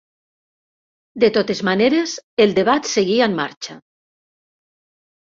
[1.25, 2.17] De totes maneres,
[2.49, 3.81] el debat seguia en marxa.